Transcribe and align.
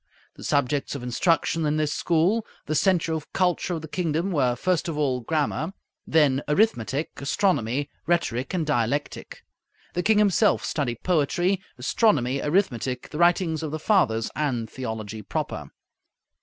The 0.33 0.43
subjects 0.43 0.95
of 0.95 1.03
instruction 1.03 1.63
in 1.63 1.77
this 1.77 1.93
school, 1.93 2.43
the 2.65 2.73
centre 2.73 3.13
of 3.13 3.31
culture 3.33 3.75
of 3.75 3.83
the 3.83 3.87
kingdom, 3.87 4.31
were 4.31 4.55
first 4.55 4.87
of 4.87 4.97
all, 4.97 5.19
grammar; 5.21 5.73
then 6.07 6.41
arithmetic, 6.47 7.11
astronomy, 7.17 7.87
rhetoric, 8.07 8.51
and 8.55 8.65
dialectic. 8.65 9.43
The 9.93 10.01
king 10.01 10.17
himself 10.17 10.65
studied 10.65 11.03
poetry, 11.03 11.61
astronomy, 11.77 12.41
arithmetic, 12.41 13.09
the 13.11 13.19
writings 13.19 13.61
of 13.61 13.69
the 13.69 13.77
Fathers, 13.77 14.31
and 14.35 14.67
theology 14.67 15.21
proper. 15.21 15.69